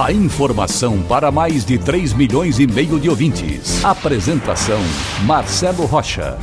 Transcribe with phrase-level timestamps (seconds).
[0.00, 3.84] A informação para mais de 3 milhões e meio de ouvintes.
[3.84, 4.80] Apresentação
[5.26, 6.38] Marcelo Rocha.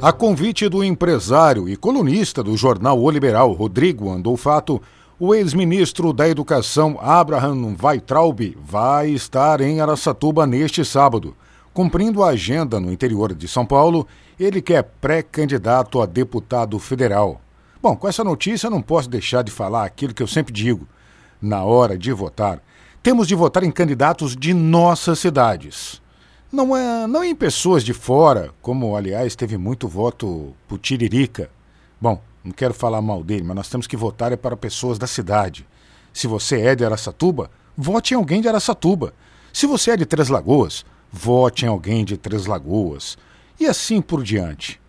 [0.00, 4.80] A convite do empresário e colunista do jornal O Liberal, Rodrigo Andolfato,
[5.20, 11.36] o ex-ministro da Educação, Abraham Weitraub, vai estar em Araçatuba neste sábado.
[11.72, 14.06] Cumprindo a agenda no interior de São Paulo,
[14.40, 17.43] ele que é pré-candidato a deputado federal.
[17.84, 20.88] Bom, com essa notícia não posso deixar de falar aquilo que eu sempre digo.
[21.38, 22.62] Na hora de votar,
[23.02, 26.00] temos de votar em candidatos de nossas cidades.
[26.50, 31.50] Não, é, não em pessoas de fora, como aliás teve muito voto por Tiririca.
[32.00, 35.06] Bom, não quero falar mal dele, mas nós temos que votar é para pessoas da
[35.06, 35.66] cidade.
[36.10, 39.12] Se você é de Araçatuba, vote em alguém de Araçatuba.
[39.52, 43.18] Se você é de Três Lagoas, vote em alguém de Três Lagoas,
[43.60, 44.80] e assim por diante.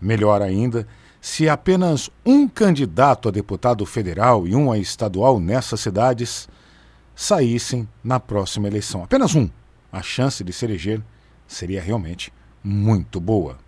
[0.00, 0.86] Melhor ainda,
[1.20, 6.48] se apenas um candidato a deputado federal e um a estadual nessas cidades
[7.14, 9.02] saíssem na próxima eleição.
[9.02, 9.48] Apenas um.
[9.90, 11.00] A chance de se eleger
[11.46, 13.58] seria realmente muito boa.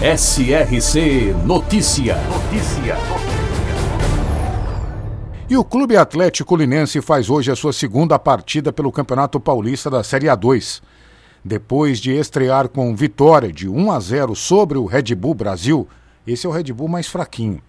[0.00, 2.16] SRC Notícia.
[2.24, 2.96] Notícia.
[5.48, 10.02] E o Clube Atlético Linense faz hoje a sua segunda partida pelo Campeonato Paulista da
[10.02, 10.80] Série A2
[11.44, 15.88] depois de estrear com vitória de 1 a 0 sobre o Red Bull Brasil,
[16.26, 17.60] esse é o Red Bull mais fraquinho.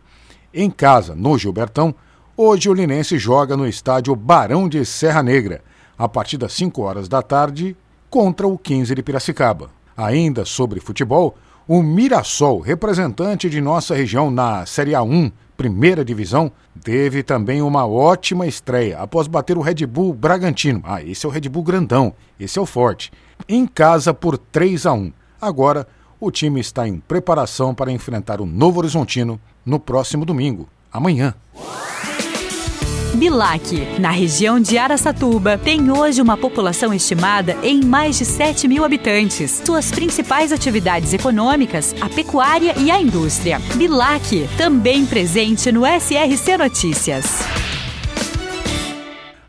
[0.54, 1.96] Em casa, no Gilbertão,
[2.36, 5.62] hoje o Linense joga no estádio Barão de Serra Negra,
[5.98, 7.76] a partir das 5 horas da tarde,
[8.10, 9.70] contra o 15 de Piracicaba.
[9.96, 11.36] Ainda sobre futebol,
[11.68, 16.52] o Mirassol, representante de nossa região na Série A1, primeira divisão,
[16.84, 20.82] teve também uma ótima estreia após bater o Red Bull Bragantino.
[20.84, 23.12] Ah, esse é o Red Bull grandão, esse é o forte.
[23.48, 25.14] Em casa por 3 a 1.
[25.40, 25.88] Agora,
[26.22, 31.34] o time está em preparação para enfrentar o Novo Horizontino no próximo domingo, amanhã.
[33.16, 38.86] Bilac, na região de Araçatuba, tem hoje uma população estimada em mais de 7 mil
[38.86, 39.62] habitantes.
[39.66, 43.60] Suas principais atividades econômicas, a pecuária e a indústria.
[43.76, 47.26] Bilac, também presente no SRC Notícias.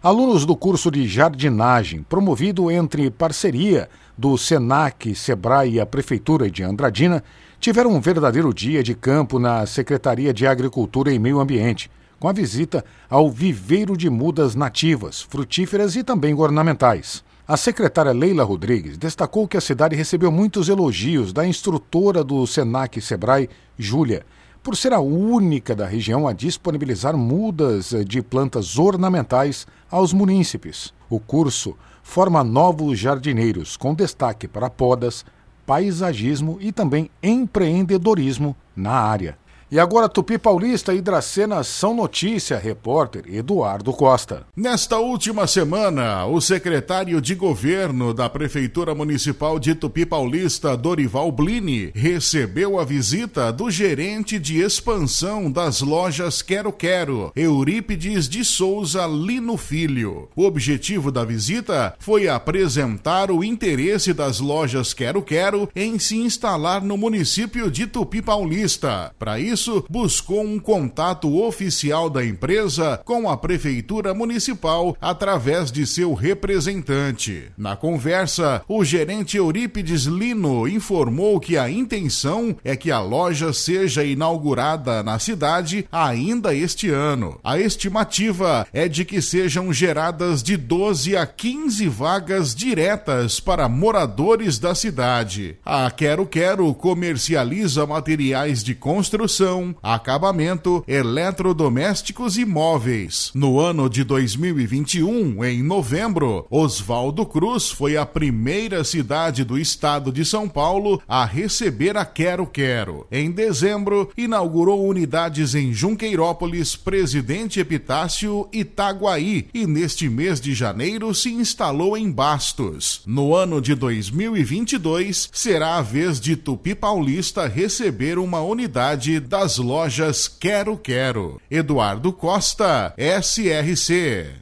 [0.02, 6.62] Alunos do curso de jardinagem, promovido entre parceria do SENAC, SEBRAE e a Prefeitura de
[6.62, 7.22] Andradina,
[7.60, 11.90] tiveram um verdadeiro dia de campo na Secretaria de Agricultura e Meio Ambiente
[12.22, 17.24] com a visita ao viveiro de mudas nativas, frutíferas e também ornamentais.
[17.48, 23.00] A secretária Leila Rodrigues destacou que a cidade recebeu muitos elogios da instrutora do SENAC
[23.00, 24.24] Sebrae, Júlia,
[24.62, 30.94] por ser a única da região a disponibilizar mudas de plantas ornamentais aos munícipes.
[31.10, 35.24] O curso forma novos jardineiros, com destaque para podas,
[35.66, 39.36] paisagismo e também empreendedorismo na área.
[39.72, 44.44] E agora Tupi Paulista e Dracena são notícia, repórter Eduardo Costa.
[44.54, 51.90] Nesta última semana, o secretário de governo da Prefeitura Municipal de Tupi Paulista, Dorival Blini,
[51.94, 59.56] recebeu a visita do gerente de expansão das lojas Quero Quero, Eurípides de Souza Lino
[59.56, 60.28] Filho.
[60.36, 66.82] O objetivo da visita foi apresentar o interesse das lojas Quero Quero em se instalar
[66.82, 69.14] no município de Tupi Paulista.
[69.18, 75.86] Para isso, isso, buscou um contato oficial da empresa com a Prefeitura Municipal através de
[75.86, 77.44] seu representante.
[77.56, 84.04] Na conversa, o gerente Eurípides Lino informou que a intenção é que a loja seja
[84.04, 87.38] inaugurada na cidade ainda este ano.
[87.44, 94.58] A estimativa é de que sejam geradas de 12 a 15 vagas diretas para moradores
[94.58, 95.56] da cidade.
[95.64, 99.51] A Quero Quero comercializa materiais de construção
[99.82, 103.30] acabamento, eletrodomésticos e móveis.
[103.34, 110.24] No ano de 2021, em novembro, Oswaldo Cruz foi a primeira cidade do estado de
[110.24, 113.06] São Paulo a receber a Quero Quero.
[113.12, 121.14] Em dezembro, inaugurou unidades em Junqueirópolis, Presidente Epitácio e Itaguaí e neste mês de janeiro
[121.14, 123.02] se instalou em Bastos.
[123.06, 130.28] No ano de 2022, será a vez de Tupi Paulista receber uma unidade das lojas
[130.28, 131.40] Quero Quero.
[131.50, 134.41] Eduardo Costa, SRC.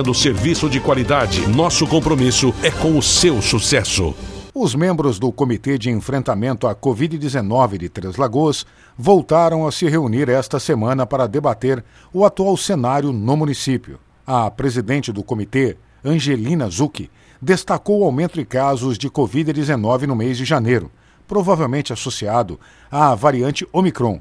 [0.00, 1.46] oferecendo serviço de qualidade.
[1.48, 4.14] Nosso compromisso é com o seu sucesso.
[4.54, 8.66] Os membros do Comitê de Enfrentamento à Covid-19 de Três Lagoas
[8.96, 13.98] voltaram a se reunir esta semana para debater o atual cenário no município.
[14.26, 17.10] A presidente do comitê, Angelina Zucchi,
[17.40, 20.90] destacou o aumento de casos de Covid-19 no mês de janeiro,
[21.28, 22.58] provavelmente associado
[22.90, 24.20] à variante Omicron,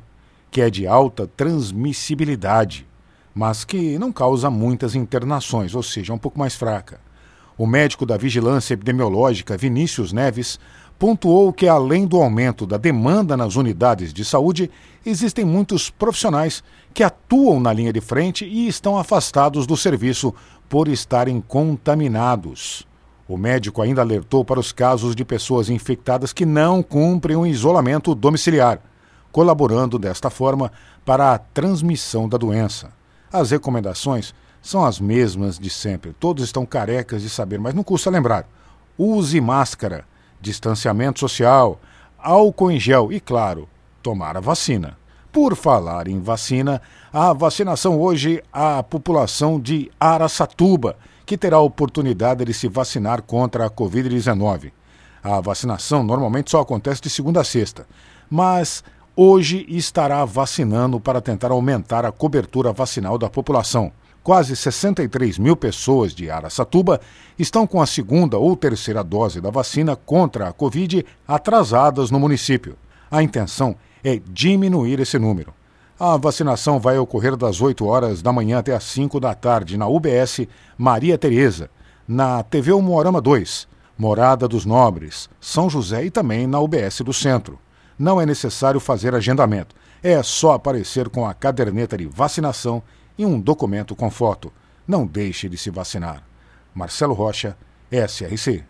[0.51, 2.88] que é de alta transmissibilidade
[3.33, 6.99] mas que não causa muitas internações, ou seja, é um pouco mais fraca.
[7.57, 10.59] O médico da Vigilância Epidemiológica, Vinícius Neves,
[10.97, 14.69] pontuou que, além do aumento da demanda nas unidades de saúde,
[15.05, 20.33] existem muitos profissionais que atuam na linha de frente e estão afastados do serviço
[20.67, 22.85] por estarem contaminados.
[23.27, 28.15] O médico ainda alertou para os casos de pessoas infectadas que não cumprem o isolamento
[28.15, 28.81] domiciliar,
[29.31, 30.71] colaborando desta forma
[31.05, 32.98] para a transmissão da doença.
[33.31, 36.13] As recomendações são as mesmas de sempre.
[36.13, 38.45] Todos estão carecas de saber, mas não custa lembrar.
[38.97, 40.05] Use máscara,
[40.41, 41.79] distanciamento social,
[42.17, 43.67] álcool em gel e, claro,
[44.01, 44.97] tomar a vacina.
[45.31, 46.81] Por falar em vacina,
[47.13, 53.65] a vacinação hoje à população de Araçatuba, que terá a oportunidade de se vacinar contra
[53.65, 54.71] a Covid-19.
[55.21, 57.85] A vacinação normalmente só acontece de segunda a sexta,
[58.29, 58.83] mas
[59.21, 63.91] hoje estará vacinando para tentar aumentar a cobertura vacinal da população.
[64.23, 67.01] Quase 63 mil pessoas de Araçatuba
[67.37, 72.77] estão com a segunda ou terceira dose da vacina contra a Covid atrasadas no município.
[73.11, 73.75] A intenção
[74.05, 75.53] é diminuir esse número.
[75.99, 79.85] A vacinação vai ocorrer das 8 horas da manhã até as 5 da tarde na
[79.85, 81.69] UBS Maria Tereza,
[82.07, 83.67] na TV Umorama 2,
[83.97, 87.59] Morada dos Nobres, São José e também na UBS do Centro
[87.99, 89.75] não é necessário fazer agendamento.
[90.01, 92.81] É só aparecer com a caderneta de vacinação
[93.17, 94.51] e um documento com foto.
[94.87, 96.23] Não deixe de se vacinar.
[96.73, 97.57] Marcelo Rocha,
[97.91, 98.63] SRC.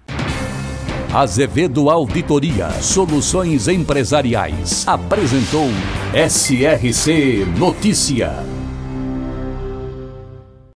[1.13, 5.67] Azevedo Auditoria Soluções Empresariais apresentou
[6.13, 8.58] SRC Notícia.